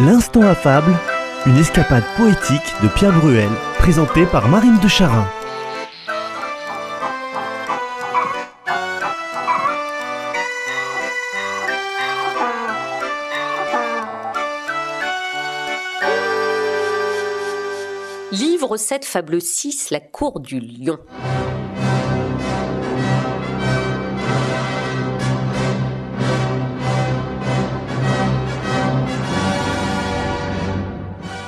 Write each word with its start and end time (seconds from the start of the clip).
L'instant 0.00 0.42
affable, 0.42 0.92
une 1.46 1.56
escapade 1.56 2.02
poétique 2.16 2.74
de 2.82 2.88
Pierre 2.88 3.12
Bruel, 3.12 3.48
présentée 3.78 4.26
par 4.26 4.48
Marine 4.48 4.80
de 4.82 4.88
Charin. 4.88 5.24
Livre 18.32 18.76
7, 18.76 19.04
fable 19.04 19.40
6, 19.40 19.90
La 19.90 20.00
cour 20.00 20.40
du 20.40 20.58
lion. 20.58 20.98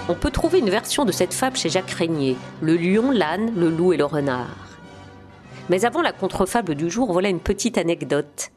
On 0.08 0.14
peut 0.14 0.30
trouver 0.30 0.60
une 0.60 0.70
version 0.70 1.04
de 1.04 1.10
cette 1.10 1.34
fable 1.34 1.56
chez 1.56 1.68
Jacques 1.68 1.90
Régnier, 1.90 2.36
Le 2.60 2.76
lion, 2.76 3.10
l'âne, 3.10 3.52
le 3.56 3.68
loup 3.68 3.92
et 3.92 3.96
le 3.96 4.04
renard. 4.04 4.68
Mais 5.68 5.84
avant 5.84 6.00
la 6.00 6.12
contrefable 6.12 6.76
du 6.76 6.88
jour, 6.88 7.12
voilà 7.12 7.28
une 7.28 7.40
petite 7.40 7.76
anecdote. 7.76 8.50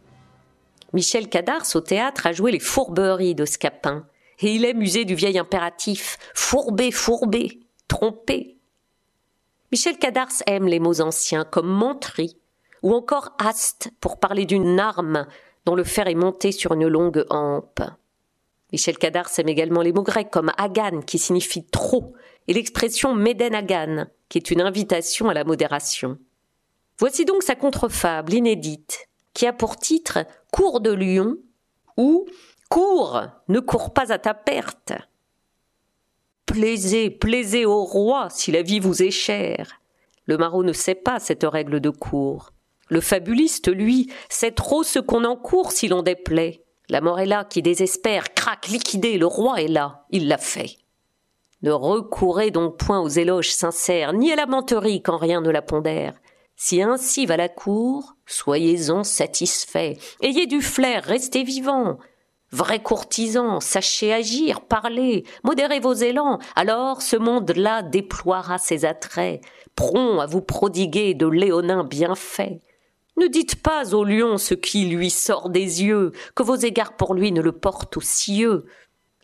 Michel 0.93 1.27
Cadars 1.27 1.65
au 1.73 1.81
théâtre 1.81 2.27
a 2.27 2.33
joué 2.33 2.51
les 2.51 2.59
fourberies 2.59 3.33
de 3.33 3.45
Scapin, 3.45 4.05
et 4.41 4.53
il 4.53 4.63
aime 4.63 4.81
user 4.81 5.05
du 5.05 5.15
vieil 5.15 5.39
impératif 5.39 6.19
fourber, 6.35 6.91
fourber, 6.91 7.59
tromper. 7.87 8.57
Michel 9.71 9.97
Cadars 9.97 10.43
aime 10.45 10.67
les 10.67 10.79
mots 10.79 11.01
anciens 11.01 11.45
comme 11.45 11.67
montri 11.67 12.37
ou 12.83 12.93
encore 12.93 13.35
haste 13.39 13.91
pour 14.01 14.19
parler 14.19 14.45
d'une 14.45 14.79
arme 14.79 15.25
dont 15.65 15.75
le 15.75 15.83
fer 15.83 16.07
est 16.07 16.15
monté 16.15 16.51
sur 16.51 16.73
une 16.73 16.87
longue 16.87 17.25
hampe. 17.31 17.81
Michel 18.71 18.97
Cadar 18.97 19.29
aime 19.37 19.49
également 19.49 19.81
les 19.81 19.93
mots 19.93 20.03
grecs 20.03 20.29
comme 20.29 20.51
agan 20.57 21.01
qui 21.01 21.17
signifie 21.17 21.65
trop 21.65 22.13
et 22.47 22.53
l'expression 22.53 23.15
méden 23.15 23.55
agan 23.55 24.07
qui 24.29 24.37
est 24.37 24.51
une 24.51 24.61
invitation 24.61 25.29
à 25.29 25.33
la 25.33 25.43
modération. 25.43 26.17
Voici 26.99 27.25
donc 27.25 27.43
sa 27.43 27.55
contrefable 27.55 28.33
inédite 28.33 29.07
qui 29.33 29.47
a 29.47 29.53
pour 29.53 29.77
titre 29.77 30.25
Cours 30.51 30.81
de 30.81 30.91
lion 30.91 31.37
ou 31.97 32.27
Cours, 32.69 33.23
ne 33.47 33.59
cours 33.59 33.93
pas 33.93 34.13
à 34.13 34.19
ta 34.19 34.35
perte. 34.35 34.93
Plaisez, 36.45 37.09
plaisez 37.09 37.65
au 37.65 37.83
roi 37.83 38.27
si 38.29 38.51
la 38.51 38.61
vie 38.61 38.79
vous 38.79 39.01
est 39.01 39.11
chère. 39.11 39.81
Le 40.25 40.37
maraud 40.37 40.63
ne 40.63 40.73
sait 40.73 40.95
pas 40.95 41.19
cette 41.19 41.43
règle 41.43 41.79
de 41.79 41.89
cours. 41.89 42.51
Le 42.87 43.01
fabuliste, 43.01 43.73
lui, 43.73 44.11
sait 44.29 44.51
trop 44.51 44.83
ce 44.83 44.99
qu'on 44.99 45.23
encourt 45.23 45.71
si 45.71 45.87
l'on 45.87 46.03
déplaît. 46.03 46.63
La 46.89 47.01
mort 47.01 47.19
est 47.19 47.27
là, 47.27 47.45
qui 47.45 47.61
désespère, 47.61 48.33
craque, 48.33 48.67
liquidé, 48.67 49.19
le 49.19 49.27
roi 49.27 49.61
est 49.61 49.67
là, 49.67 50.05
il 50.09 50.27
l'a 50.27 50.39
fait. 50.39 50.77
Ne 51.61 51.71
recourez 51.71 52.49
donc 52.49 52.77
point 52.77 52.99
aux 52.99 53.09
éloges 53.09 53.51
sincères, 53.51 54.13
ni 54.13 54.31
à 54.31 54.35
la 54.35 54.47
menterie 54.47 55.03
quand 55.03 55.17
rien 55.17 55.41
ne 55.41 55.51
la 55.51 55.61
pondère. 55.61 56.15
Si 56.55 56.81
ainsi 56.81 57.27
va 57.27 57.37
la 57.37 57.47
cour, 57.47 58.15
soyez-en 58.25 59.03
satisfaits. 59.03 59.93
Ayez 60.21 60.47
du 60.47 60.61
flair, 60.61 61.03
restez 61.03 61.43
vivants. 61.43 61.99
Vrai 62.51 62.81
courtisan, 62.81 63.59
sachez 63.59 64.11
agir, 64.11 64.61
parler, 64.61 65.25
modérez 65.43 65.79
vos 65.79 65.93
élans, 65.93 66.39
alors 66.55 67.03
ce 67.03 67.15
monde-là 67.15 67.83
déploiera 67.83 68.57
ses 68.57 68.85
attraits, 68.85 69.41
prompt 69.75 70.19
à 70.19 70.25
vous 70.25 70.41
prodiguer 70.41 71.13
de 71.13 71.27
léonins 71.27 71.83
bienfaits. 71.83 72.59
Ne 73.19 73.27
dites 73.27 73.61
pas 73.61 73.93
au 73.93 74.05
lion 74.05 74.37
ce 74.37 74.53
qui 74.53 74.85
lui 74.85 75.09
sort 75.09 75.49
des 75.49 75.83
yeux, 75.83 76.13
que 76.35 76.43
vos 76.43 76.55
égards 76.55 76.95
pour 76.95 77.13
lui 77.13 77.33
ne 77.33 77.41
le 77.41 77.51
portent 77.51 77.97
au 77.97 78.01
cieux. 78.01 78.65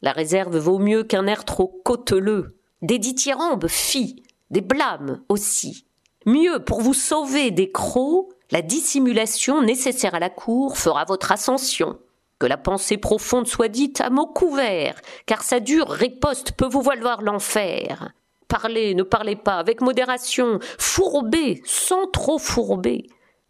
La 0.02 0.12
réserve 0.12 0.58
vaut 0.58 0.80
mieux 0.80 1.06
qu'un 1.06 1.28
air 1.28 1.46
trop 1.46 1.82
cauteleux. 1.86 2.58
Des 2.82 3.00
dithyrambes, 3.00 3.70
fi, 3.70 4.22
des 4.52 4.60
blâmes 4.60 5.22
aussi. 5.30 5.86
Mieux, 6.26 6.60
pour 6.60 6.82
vous 6.82 6.94
sauver 6.94 7.52
des 7.52 7.72
crocs, 7.72 8.28
la 8.52 8.62
dissimulation 8.62 9.62
nécessaire 9.62 10.16
à 10.16 10.20
la 10.20 10.30
cour 10.30 10.78
fera 10.78 11.06
votre 11.06 11.32
ascension. 11.32 11.98
Que 12.38 12.48
la 12.48 12.58
pensée 12.58 12.98
profonde 12.98 13.48
soit 13.48 13.70
dite 13.70 14.02
à 14.02 14.10
mots 14.10 14.28
couverts, 14.28 15.00
car 15.26 15.42
sa 15.42 15.62
dure 15.62 15.90
riposte 15.90 16.52
peut 16.52 16.68
vous 16.68 16.82
valoir 16.82 17.22
l'enfer. 17.22 18.12
Parlez, 18.50 18.94
ne 18.94 19.04
parlez 19.04 19.38
pas, 19.38 19.56
avec 19.56 19.80
modération, 19.80 20.60
fourbez, 20.78 21.62
sans 21.64 22.08
trop 22.08 22.40
fourber. 22.40 23.08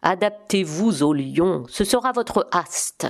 Adaptez-vous 0.08 1.02
au 1.02 1.12
lion, 1.12 1.64
ce 1.68 1.82
sera 1.82 2.12
votre 2.12 2.46
haste. 2.52 3.08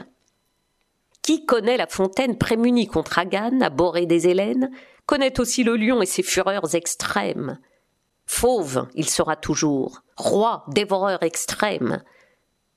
Qui 1.20 1.44
connaît 1.44 1.76
la 1.76 1.86
fontaine 1.86 2.38
prémunie 2.38 2.86
contre 2.86 3.18
Agan, 3.18 3.60
abhorré 3.60 4.06
des 4.06 4.28
Hélènes, 4.28 4.70
connaît 5.04 5.38
aussi 5.38 5.62
le 5.62 5.76
lion 5.76 6.00
et 6.00 6.06
ses 6.06 6.22
fureurs 6.22 6.74
extrêmes. 6.74 7.58
Fauve, 8.24 8.88
il 8.94 9.10
sera 9.10 9.36
toujours, 9.36 10.04
roi, 10.16 10.64
dévoreur 10.68 11.22
extrême. 11.22 12.02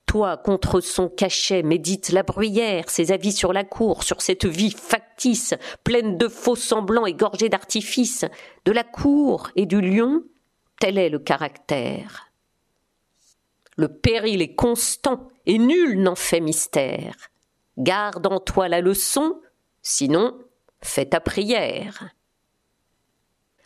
Toi, 0.06 0.36
contre 0.36 0.82
son 0.82 1.08
cachet, 1.08 1.64
médite 1.64 2.10
la 2.10 2.24
bruyère, 2.24 2.90
ses 2.90 3.14
avis 3.14 3.32
sur 3.32 3.54
la 3.54 3.64
cour, 3.64 4.04
sur 4.04 4.22
cette 4.22 4.46
vie 4.46 4.72
factice, 4.72 5.54
pleine 5.86 6.18
de 6.18 6.28
faux 6.28 6.58
semblants 6.58 7.06
et 7.06 7.14
gorgée 7.14 7.48
d'artifices, 7.48 8.26
de 8.66 8.74
la 8.74 8.84
cour 8.84 9.50
et 9.56 9.66
du 9.66 9.80
lion, 9.80 10.24
tel 10.82 10.98
est 10.98 11.10
le 11.10 11.20
caractère. 11.20 12.29
Le 13.80 13.88
péril 13.88 14.42
est 14.42 14.56
constant 14.56 15.30
et 15.46 15.58
nul 15.58 16.04
n'en 16.04 16.16
fait 16.16 16.42
mystère. 16.42 17.16
Garde 17.78 18.28
en 18.28 18.42
toi 18.42 18.68
la 18.68 18.82
leçon, 18.82 19.40
sinon 19.82 20.38
fais 20.82 21.06
ta 21.06 21.22
prière. 21.22 22.10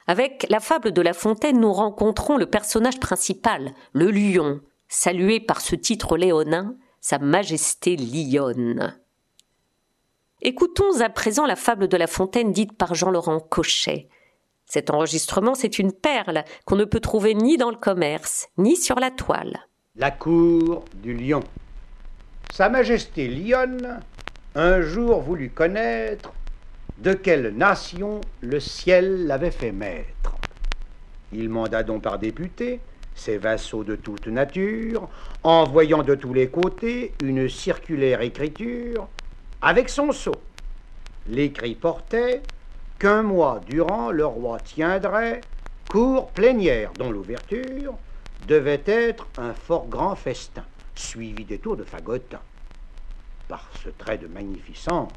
Avec 0.06 0.46
la 0.52 0.60
fable 0.60 0.92
de 0.92 1.02
La 1.02 1.14
Fontaine, 1.14 1.60
nous 1.60 1.74
rencontrons 1.74 2.38
le 2.38 2.46
personnage 2.46 3.00
principal, 3.00 3.74
le 3.94 4.12
lion, 4.12 4.62
salué 4.88 5.40
par 5.40 5.62
ce 5.62 5.76
titre 5.76 6.16
léonin, 6.16 6.76
Sa 7.02 7.18
Majesté 7.18 7.96
lionne. 7.96 8.96
Écoutons 10.44 11.02
à 11.02 11.10
présent 11.10 11.48
la 11.48 11.56
fable 11.56 11.88
de 11.88 11.98
La 11.98 12.06
Fontaine 12.06 12.52
dite 12.52 12.78
par 12.78 12.94
Jean-Laurent 12.94 13.40
Cochet. 13.40 14.10
Cet 14.68 14.92
enregistrement, 14.92 15.56
c'est 15.56 15.80
une 15.80 15.92
perle 15.92 16.44
qu'on 16.66 16.76
ne 16.76 16.86
peut 16.86 17.00
trouver 17.00 17.34
ni 17.34 17.58
dans 17.58 17.72
le 17.72 17.78
commerce, 17.78 18.48
ni 18.60 18.76
sur 18.76 19.00
la 19.00 19.10
toile. 19.10 19.68
La 20.00 20.10
cour 20.10 20.86
du 20.96 21.14
lion. 21.14 21.44
Sa 22.52 22.68
Majesté 22.68 23.28
Lionne 23.28 24.00
un 24.56 24.82
jour 24.82 25.22
voulut 25.22 25.52
connaître 25.52 26.34
de 26.98 27.14
quelle 27.14 27.56
nation 27.56 28.20
le 28.42 28.60
ciel 28.60 29.28
l'avait 29.28 29.52
fait 29.52 29.72
maître. 29.72 30.34
Il 31.32 31.48
manda 31.48 31.84
donc 31.84 32.02
par 32.02 32.18
député 32.18 32.80
ses 33.14 33.38
vassaux 33.38 33.84
de 33.84 33.96
toute 33.96 34.26
nature, 34.26 35.08
envoyant 35.44 36.02
de 36.02 36.16
tous 36.16 36.34
les 36.34 36.48
côtés 36.48 37.14
une 37.24 37.48
circulaire 37.48 38.22
écriture 38.22 39.08
avec 39.62 39.90
son 39.90 40.12
sceau. 40.12 40.42
L'écrit 41.28 41.76
portait 41.76 42.42
qu'un 42.98 43.22
mois 43.22 43.62
durant 43.70 44.10
le 44.10 44.26
roi 44.26 44.60
tiendrait 44.60 45.42
cour 45.88 46.32
plénière 46.32 46.92
dont 46.98 47.12
l'ouverture 47.12 47.94
devait 48.48 48.84
être 48.86 49.28
un 49.38 49.54
fort 49.54 49.88
grand 49.88 50.16
festin, 50.16 50.66
suivi 50.96 51.46
des 51.46 51.60
tours 51.60 51.78
de 51.78 51.84
fagotin. 51.84 52.42
Par 53.48 53.70
ce 53.84 53.90
trait 53.90 54.18
de 54.18 54.28
magnificence, 54.28 55.12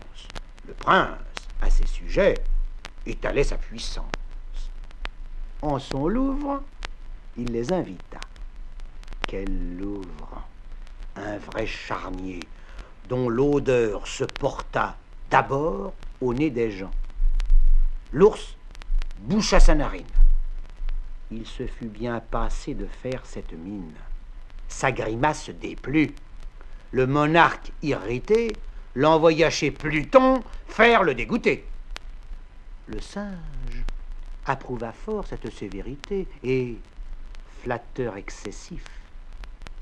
le 0.67 0.75
prince, 0.75 1.19
à 1.61 1.71
ses 1.71 1.87
sujets, 1.87 2.35
étalait 3.07 3.45
sa 3.45 3.57
puissance. 3.57 4.07
En 5.63 5.79
son 5.79 6.09
Louvre, 6.09 6.63
il 7.37 7.53
les 7.53 7.73
invita. 7.73 8.21
Quel 9.27 9.77
Louvre 9.79 10.45
Un 11.17 11.39
vrai 11.39 11.67
charnier, 11.67 12.41
dont 13.09 13.29
l'odeur 13.29 14.07
se 14.07 14.25
porta 14.25 14.97
d'abord 15.31 15.95
au 16.21 16.35
nez 16.35 16.51
des 16.51 16.71
gens. 16.71 16.93
L'ours 18.13 18.57
boucha 19.19 19.61
sa 19.61 19.75
narine 19.75 20.07
il 21.31 21.47
se 21.47 21.67
fut 21.67 21.89
bien 21.89 22.21
passé 22.21 22.75
de 22.75 22.87
faire 22.87 23.25
cette 23.25 23.53
mine. 23.53 23.93
Sa 24.69 24.93
grimace 24.93 25.51
déplut. 25.51 26.15
Le 26.93 27.07
monarque, 27.07 27.73
irrité, 27.83 28.53
l'envoya 28.95 29.51
chez 29.51 29.71
Pluton 29.71 30.43
faire 30.67 31.03
le 31.03 31.15
dégoûter. 31.15 31.65
Le 32.87 33.01
singe 33.01 33.85
approuva 34.45 34.93
fort 34.93 35.27
cette 35.27 35.53
sévérité 35.53 36.29
et, 36.45 36.77
flatteur 37.63 38.17
excessif, 38.17 38.85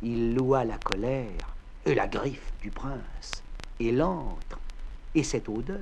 il 0.03 0.35
loua 0.35 0.65
la 0.65 0.79
colère 0.79 1.55
et 1.85 1.95
la 1.95 2.07
griffe 2.07 2.53
du 2.63 2.71
prince 2.71 3.43
et 3.79 3.93
l'antre 3.93 4.59
et 5.15 5.23
cette 5.23 5.49
odeur. 5.49 5.79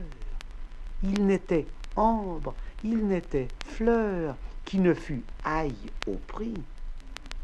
Il 1.04 1.26
n'était 1.26 1.66
ambre, 1.96 2.54
il 2.82 3.06
n'était 3.06 3.48
fleur, 3.66 4.36
qui 4.64 4.78
ne 4.78 4.94
fut 4.94 5.22
aïe 5.44 5.74
au 6.06 6.14
prix, 6.14 6.54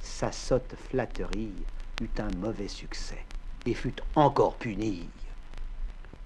sa 0.01 0.33
sotte 0.33 0.75
flatterie 0.89 1.53
eut 2.01 2.11
un 2.19 2.31
mauvais 2.39 2.69
succès 2.69 3.25
et 3.67 3.75
fut 3.75 3.95
encore 4.15 4.57
punie. 4.57 5.09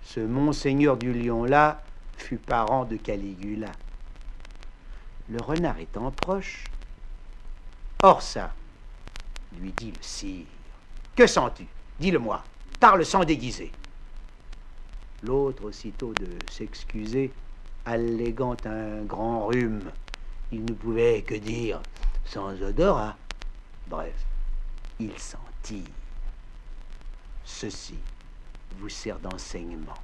Ce 0.04 0.20
monseigneur 0.20 0.96
du 0.96 1.12
lion-là 1.12 1.82
fut 2.16 2.36
parent 2.36 2.84
de 2.84 2.96
Caligula. 2.96 3.72
Le 5.28 5.40
renard 5.40 5.78
étant 5.78 6.10
proche, 6.10 6.64
Or 8.04 8.20
ça, 8.20 8.52
lui 9.60 9.72
dit 9.76 9.92
le 9.92 10.02
sire, 10.02 10.46
que 11.14 11.24
sens-tu? 11.24 11.66
Dis-le-moi, 12.00 12.42
parle 12.80 13.06
sans 13.06 13.24
déguiser. 13.24 13.70
L'autre, 15.22 15.66
aussitôt 15.66 16.12
de 16.14 16.26
s'excuser, 16.50 17.32
alléguant 17.84 18.56
un 18.64 19.02
grand 19.02 19.46
rhume, 19.46 19.82
il 20.52 20.64
ne 20.64 20.74
pouvait 20.74 21.22
que 21.22 21.34
dire 21.34 21.80
sans 22.26 22.62
odorat. 22.62 23.16
Bref, 23.86 24.24
il 25.00 25.18
sentit. 25.18 25.84
Ceci 27.44 27.98
vous 28.78 28.88
sert 28.88 29.18
d'enseignement. 29.18 29.98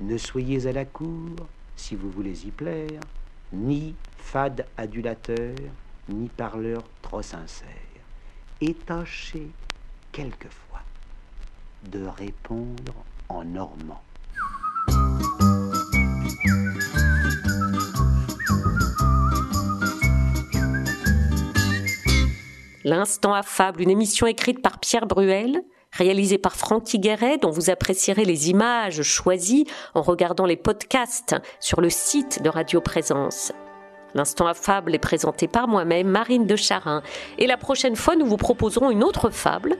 Ne 0.00 0.16
soyez 0.16 0.66
à 0.66 0.72
la 0.72 0.84
cour, 0.84 1.36
si 1.76 1.94
vous 1.94 2.10
voulez 2.10 2.46
y 2.46 2.50
plaire, 2.50 3.00
ni 3.52 3.94
fade 4.16 4.66
adulateur, 4.76 5.56
ni 6.08 6.28
parleur 6.28 6.82
trop 7.02 7.22
sincère. 7.22 7.68
Et 8.60 8.74
tâchez 8.74 9.48
quelquefois 10.12 10.82
de 11.84 12.04
répondre 12.06 12.94
en 13.28 13.44
normand. 13.44 14.02
L'instant 22.88 23.34
affable, 23.34 23.82
une 23.82 23.90
émission 23.90 24.26
écrite 24.26 24.62
par 24.62 24.78
Pierre 24.78 25.06
Bruel, 25.06 25.60
réalisée 25.92 26.38
par 26.38 26.56
Francky 26.56 26.98
Guéret, 26.98 27.36
dont 27.36 27.50
vous 27.50 27.68
apprécierez 27.68 28.24
les 28.24 28.48
images 28.48 29.02
choisies 29.02 29.66
en 29.94 30.00
regardant 30.00 30.46
les 30.46 30.56
podcasts 30.56 31.36
sur 31.60 31.82
le 31.82 31.90
site 31.90 32.42
de 32.42 32.48
Radio 32.48 32.80
Présence. 32.80 33.52
L'instant 34.14 34.46
affable 34.46 34.94
est 34.94 34.98
présenté 34.98 35.48
par 35.48 35.68
moi-même, 35.68 36.08
Marine 36.08 36.46
de 36.46 36.56
Charin. 36.56 37.02
Et 37.36 37.46
la 37.46 37.58
prochaine 37.58 37.94
fois, 37.94 38.16
nous 38.16 38.24
vous 38.24 38.38
proposerons 38.38 38.90
une 38.90 39.04
autre 39.04 39.28
fable, 39.28 39.76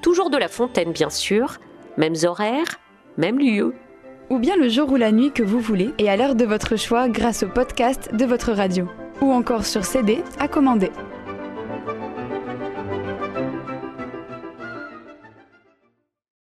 toujours 0.00 0.30
de 0.30 0.36
La 0.36 0.46
Fontaine 0.46 0.92
bien 0.92 1.10
sûr, 1.10 1.56
mêmes 1.96 2.14
horaires, 2.22 2.78
même 3.16 3.40
lieu. 3.40 3.74
Ou 4.30 4.38
bien 4.38 4.54
le 4.54 4.68
jour 4.68 4.88
ou 4.92 4.94
la 4.94 5.10
nuit 5.10 5.32
que 5.32 5.42
vous 5.42 5.58
voulez 5.58 5.92
et 5.98 6.08
à 6.08 6.16
l'heure 6.16 6.36
de 6.36 6.44
votre 6.44 6.76
choix 6.76 7.08
grâce 7.08 7.42
au 7.42 7.48
podcast 7.48 8.14
de 8.14 8.24
votre 8.24 8.52
radio. 8.52 8.86
Ou 9.20 9.32
encore 9.32 9.66
sur 9.66 9.84
CD 9.84 10.22
à 10.38 10.46
commander. 10.46 10.92